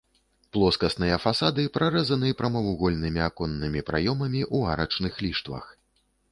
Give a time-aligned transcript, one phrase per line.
[0.55, 5.65] Плоскасныя фасады прарэзаны прамавугольнымі аконнымі праёмамі ў арачных ліштвах.